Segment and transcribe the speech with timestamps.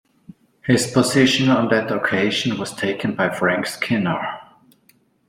[0.65, 4.19] His position on that occasion was taken by Frank Skinner.